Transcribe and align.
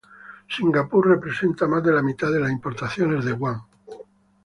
Singapur 0.49 1.07
representa 1.07 1.67
más 1.67 1.83
de 1.83 1.93
la 1.93 2.01
mitad 2.01 2.31
de 2.31 2.39
las 2.39 2.49
importaciones 2.51 3.23
de 3.23 3.33
Guam. 3.33 3.61